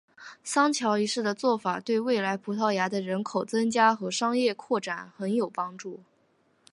[0.43, 5.99] 桑乔一世的做法对未来葡萄牙的人口增加和商业扩展很有帮助。